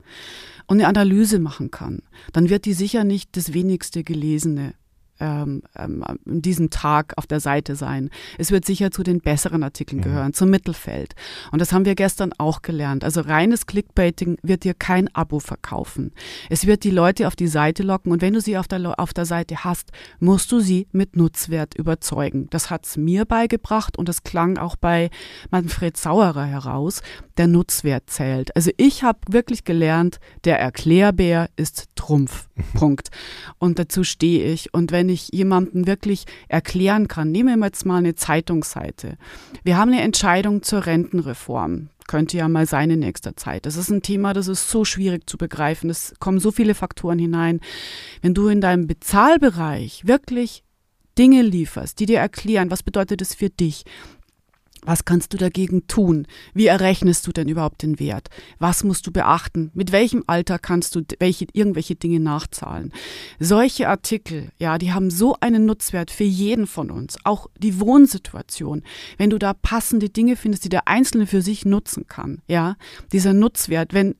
[0.66, 2.00] und eine Analyse machen kann,
[2.32, 4.74] dann wird die sicher nicht das wenigste gelesene
[5.20, 8.10] ähm, ähm, diesem Tag auf der Seite sein.
[8.38, 10.04] Es wird sicher zu den besseren Artikeln mhm.
[10.04, 11.14] gehören, zum Mittelfeld.
[11.52, 13.04] Und das haben wir gestern auch gelernt.
[13.04, 16.12] Also reines Clickbaiting wird dir kein Abo verkaufen.
[16.50, 19.12] Es wird die Leute auf die Seite locken und wenn du sie auf der, auf
[19.12, 22.48] der Seite hast, musst du sie mit Nutzwert überzeugen.
[22.50, 25.10] Das hat's mir beigebracht und das klang auch bei
[25.50, 27.02] Manfred Sauerer heraus.
[27.36, 28.54] Der Nutzwert zählt.
[28.54, 32.48] Also ich habe wirklich gelernt, der Erklärbär ist Trumpf.
[32.74, 33.10] Punkt.
[33.58, 34.72] Und dazu stehe ich.
[34.72, 39.16] Und wenn ich jemandem wirklich erklären kann, nehmen wir jetzt mal eine Zeitungsseite.
[39.64, 41.88] Wir haben eine Entscheidung zur Rentenreform.
[42.06, 43.66] Könnte ja mal sein in nächster Zeit.
[43.66, 45.88] Das ist ein Thema, das ist so schwierig zu begreifen.
[45.88, 47.60] Es kommen so viele Faktoren hinein.
[48.20, 50.64] Wenn du in deinem Bezahlbereich wirklich
[51.16, 53.84] Dinge lieferst, die dir erklären, was bedeutet es für dich,
[54.84, 56.26] Was kannst du dagegen tun?
[56.52, 58.28] Wie errechnest du denn überhaupt den Wert?
[58.58, 59.70] Was musst du beachten?
[59.74, 62.92] Mit welchem Alter kannst du welche, irgendwelche Dinge nachzahlen?
[63.38, 67.16] Solche Artikel, ja, die haben so einen Nutzwert für jeden von uns.
[67.24, 68.82] Auch die Wohnsituation.
[69.16, 72.76] Wenn du da passende Dinge findest, die der Einzelne für sich nutzen kann, ja,
[73.12, 74.16] dieser Nutzwert, wenn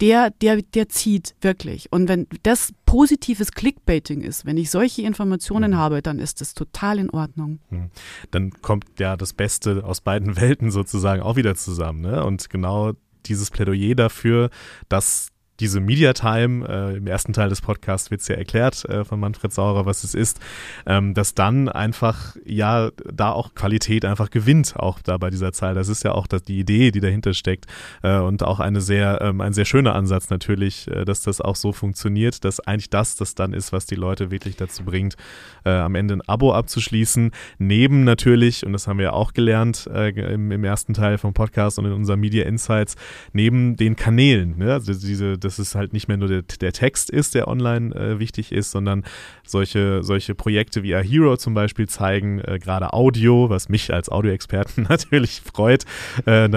[0.00, 1.92] der, der, der zieht wirklich.
[1.92, 5.76] Und wenn das positives Clickbaiting ist, wenn ich solche Informationen mhm.
[5.76, 7.60] habe, dann ist das total in Ordnung.
[7.70, 7.90] Mhm.
[8.30, 12.00] Dann kommt ja das Beste aus beiden Welten sozusagen auch wieder zusammen.
[12.00, 12.24] Ne?
[12.24, 12.92] Und genau
[13.26, 14.50] dieses Plädoyer dafür,
[14.88, 15.28] dass
[15.60, 19.20] diese Media Time, äh, im ersten Teil des Podcasts wird es ja erklärt äh, von
[19.20, 20.40] Manfred Saurer, was es ist,
[20.86, 25.74] ähm, dass dann einfach, ja, da auch Qualität einfach gewinnt, auch da bei dieser Zahl.
[25.74, 27.66] Das ist ja auch das, die Idee, die dahinter steckt
[28.02, 31.56] äh, und auch eine sehr, ähm, ein sehr schöner Ansatz natürlich, äh, dass das auch
[31.56, 35.16] so funktioniert, dass eigentlich das das dann ist, was die Leute wirklich dazu bringt,
[35.64, 37.32] äh, am Ende ein Abo abzuschließen.
[37.58, 41.34] Neben natürlich, und das haben wir ja auch gelernt äh, im, im ersten Teil vom
[41.34, 42.96] Podcast und in unseren Media Insights,
[43.32, 44.72] neben den Kanälen, ne?
[44.72, 47.92] also diese, das dass es halt nicht mehr nur der, der Text ist, der online
[47.96, 49.02] äh, wichtig ist, sondern
[49.44, 54.08] solche, solche Projekte wie A Hero zum Beispiel zeigen, äh, gerade Audio, was mich als
[54.08, 55.86] Audioexperten natürlich freut,
[56.24, 56.48] äh,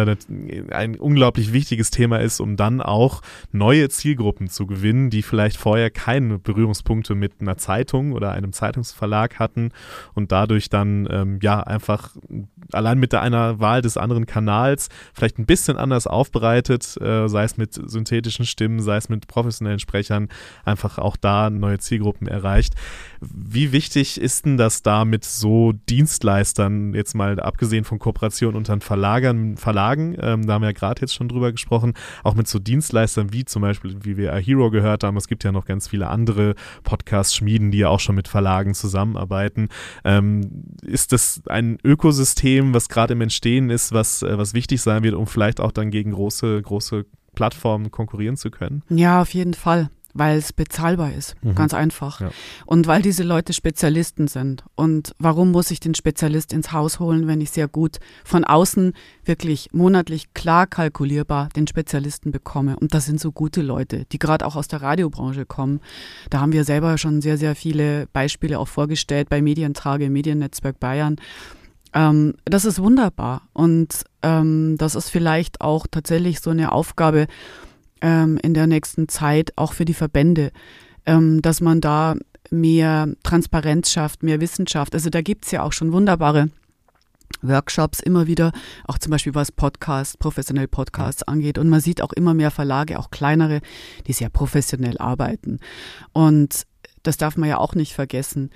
[0.70, 5.90] ein unglaublich wichtiges Thema ist, um dann auch neue Zielgruppen zu gewinnen, die vielleicht vorher
[5.90, 9.72] keine Berührungspunkte mit einer Zeitung oder einem Zeitungsverlag hatten
[10.14, 12.12] und dadurch dann ähm, ja einfach
[12.72, 17.44] allein mit der einer Wahl des anderen Kanals vielleicht ein bisschen anders aufbereitet, äh, sei
[17.44, 20.30] es mit synthetischen Stimmen, sei es mit professionellen Sprechern,
[20.66, 22.76] einfach auch da neue Zielgruppen erreicht.
[23.22, 28.80] Wie wichtig ist denn das da mit so Dienstleistern, jetzt mal abgesehen von Kooperationen unter
[28.82, 31.94] Verlagern, Verlagen, ähm, da haben wir ja gerade jetzt schon drüber gesprochen,
[32.24, 35.44] auch mit so Dienstleistern wie zum Beispiel, wie wir A Hero gehört haben, es gibt
[35.44, 39.70] ja noch ganz viele andere Podcast-Schmieden, die ja auch schon mit Verlagen zusammenarbeiten.
[40.04, 45.04] Ähm, ist das ein Ökosystem, was gerade im Entstehen ist, was, äh, was wichtig sein
[45.04, 48.84] wird, um vielleicht auch dann gegen große, große Plattformen konkurrieren zu können?
[48.90, 51.56] Ja, auf jeden Fall weil es bezahlbar ist, mhm.
[51.56, 52.22] ganz einfach.
[52.22, 52.32] Ja.
[52.66, 54.64] Und weil diese Leute Spezialisten sind.
[54.76, 58.94] Und warum muss ich den Spezialist ins Haus holen, wenn ich sehr gut von außen
[59.26, 62.78] wirklich monatlich klar kalkulierbar den Spezialisten bekomme?
[62.78, 65.80] Und das sind so gute Leute, die gerade auch aus der Radiobranche kommen.
[66.30, 71.18] Da haben wir selber schon sehr, sehr viele Beispiele auch vorgestellt bei Medientrage, Mediennetzwerk Bayern.
[71.94, 73.44] Ähm, das ist wunderbar.
[73.54, 77.28] Und ähm, das ist vielleicht auch tatsächlich so eine Aufgabe
[78.02, 80.52] ähm, in der nächsten Zeit, auch für die Verbände,
[81.06, 82.16] ähm, dass man da
[82.50, 84.94] mehr Transparenz schafft, mehr Wissenschaft.
[84.94, 86.50] Also da gibt's ja auch schon wunderbare
[87.42, 88.52] Workshops immer wieder,
[88.86, 91.58] auch zum Beispiel was Podcasts, professionell Podcasts angeht.
[91.58, 93.62] Und man sieht auch immer mehr Verlage, auch kleinere,
[94.08, 95.60] die sehr professionell arbeiten.
[96.14, 96.64] Und
[97.04, 98.50] das darf man ja auch nicht vergessen.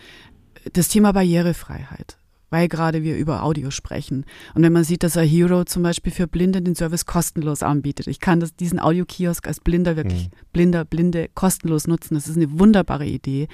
[0.73, 2.17] Das Thema Barrierefreiheit
[2.50, 4.26] weil gerade wir über Audio sprechen.
[4.56, 8.08] Und wenn man sieht, dass ein Hero zum Beispiel für Blinde den Service kostenlos anbietet.
[8.08, 10.52] Ich kann das, diesen Audiokiosk als Blinder wirklich, mhm.
[10.54, 12.16] Blinder, Blinde kostenlos nutzen.
[12.16, 13.48] Das ist eine wunderbare Idee.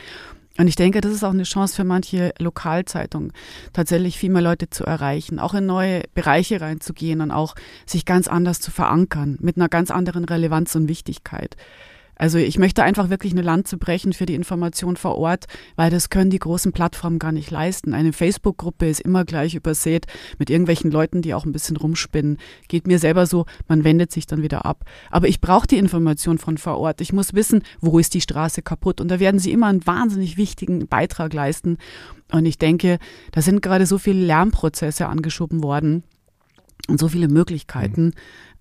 [0.58, 3.34] Und ich denke, das ist auch eine Chance für manche Lokalzeitungen,
[3.73, 7.56] tatsächlich viel mehr Leute zu erreichen, auch in neue Bereiche reinzugehen und auch
[7.88, 11.58] sich ganz anders zu verankern, mit einer ganz anderen Relevanz und Wichtigkeit.
[12.15, 15.45] Also ich möchte einfach wirklich eine Lanze brechen für die Information vor Ort,
[15.76, 17.93] weil das können die großen Plattformen gar nicht leisten.
[17.93, 20.06] Eine Facebook-Gruppe ist immer gleich übersät
[20.38, 22.38] mit irgendwelchen Leuten, die auch ein bisschen rumspinnen.
[22.67, 24.86] Geht mir selber so, man wendet sich dann wieder ab.
[25.10, 27.02] Aber ich brauche die Information von vor Ort.
[27.02, 29.02] Ich muss wissen, wo ist die Straße kaputt.
[29.02, 31.78] Und da werden sie immer einen wahnsinnig wichtigen Beitrag leisten.
[32.32, 32.99] Und ich denke,
[33.32, 36.04] da sind gerade so viele Lernprozesse angeschoben worden
[36.88, 38.06] und so viele Möglichkeiten.
[38.06, 38.13] Mhm.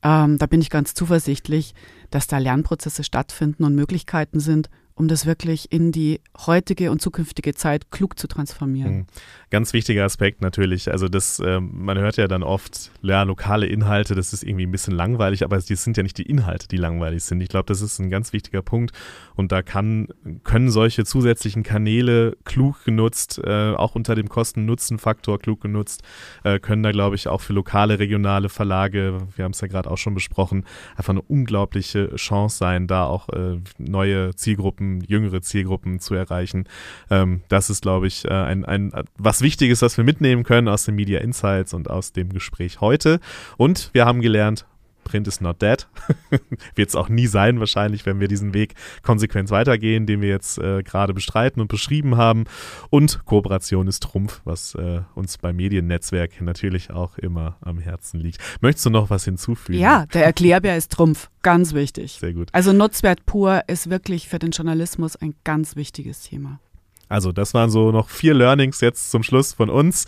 [0.02, 1.74] Ähm, da bin ich ganz zuversichtlich,
[2.10, 7.54] dass da Lernprozesse stattfinden und Möglichkeiten sind, um das wirklich in die heutige und zukünftige
[7.54, 8.94] Zeit klug zu transformieren.
[8.94, 9.06] Mhm.
[9.50, 10.90] Ganz wichtiger Aspekt natürlich.
[10.90, 14.70] Also das, äh, man hört ja dann oft, ja, lokale Inhalte, das ist irgendwie ein
[14.70, 17.40] bisschen langweilig, aber es sind ja nicht die Inhalte, die langweilig sind.
[17.40, 18.92] Ich glaube, das ist ein ganz wichtiger Punkt.
[19.34, 20.08] Und da kann,
[20.44, 26.02] können solche zusätzlichen Kanäle klug genutzt, äh, auch unter dem Kosten-Nutzen-Faktor klug genutzt,
[26.44, 29.90] äh, können da, glaube ich, auch für lokale, regionale Verlage, wir haben es ja gerade
[29.90, 30.64] auch schon besprochen,
[30.96, 36.64] einfach eine unglaubliche Chance sein, da auch äh, neue Zielgruppen, jüngere Zielgruppen zu erreichen.
[37.10, 40.84] Ähm, das ist, glaube ich, äh, ein, ein was Wichtiges, was wir mitnehmen können aus
[40.84, 43.20] den Media Insights und aus dem Gespräch heute.
[43.56, 44.66] Und wir haben gelernt,
[45.04, 45.86] Print is not dead.
[46.74, 50.58] Wird es auch nie sein, wahrscheinlich, wenn wir diesen Weg konsequent weitergehen, den wir jetzt
[50.58, 52.44] äh, gerade bestreiten und beschrieben haben.
[52.90, 58.38] Und Kooperation ist Trumpf, was äh, uns beim Mediennetzwerk natürlich auch immer am Herzen liegt.
[58.60, 59.78] Möchtest du noch was hinzufügen?
[59.78, 61.30] Ja, der Erklärbär ist Trumpf.
[61.42, 62.18] Ganz wichtig.
[62.20, 62.48] Sehr gut.
[62.52, 66.60] Also Nutzwert pur ist wirklich für den Journalismus ein ganz wichtiges Thema.
[67.08, 70.06] Also das waren so noch vier Learnings jetzt zum Schluss von uns.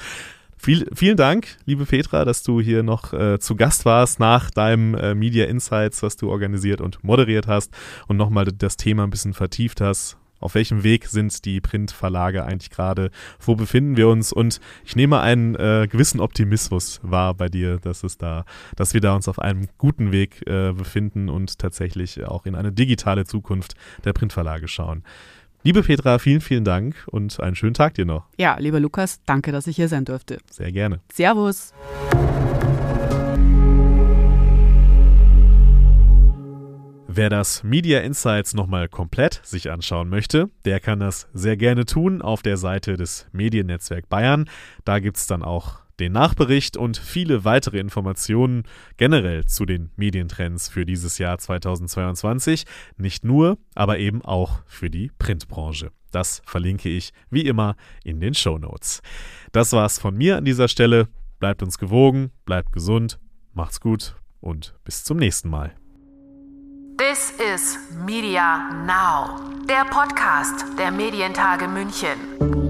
[0.64, 4.94] Viel, vielen Dank, liebe Petra, dass du hier noch äh, zu Gast warst nach deinem
[4.94, 7.70] äh, Media Insights, was du organisiert und moderiert hast
[8.08, 10.16] und nochmal das Thema ein bisschen vertieft hast.
[10.40, 13.10] Auf welchem Weg sind die Printverlage eigentlich gerade?
[13.40, 14.32] Wo befinden wir uns?
[14.32, 19.02] Und ich nehme einen äh, gewissen Optimismus wahr bei dir, dass es da, dass wir
[19.02, 23.74] da uns auf einem guten Weg äh, befinden und tatsächlich auch in eine digitale Zukunft
[24.06, 25.02] der Printverlage schauen.
[25.66, 28.26] Liebe Petra, vielen, vielen Dank und einen schönen Tag dir noch.
[28.36, 30.36] Ja, lieber Lukas, danke, dass ich hier sein durfte.
[30.50, 31.00] Sehr gerne.
[31.10, 31.72] Servus.
[37.06, 42.20] Wer das Media Insights nochmal komplett sich anschauen möchte, der kann das sehr gerne tun
[42.20, 44.50] auf der Seite des Mediennetzwerk Bayern.
[44.84, 48.64] Da gibt es dann auch den Nachbericht und viele weitere Informationen
[48.96, 52.64] generell zu den Medientrends für dieses Jahr 2022.
[52.96, 55.90] Nicht nur, aber eben auch für die Printbranche.
[56.10, 59.02] Das verlinke ich wie immer in den Show Notes.
[59.52, 61.08] Das war's von mir an dieser Stelle.
[61.40, 63.18] Bleibt uns gewogen, bleibt gesund,
[63.52, 65.74] macht's gut und bis zum nächsten Mal.
[66.96, 67.76] This is
[68.06, 72.63] Media Now, der Podcast der Medientage München.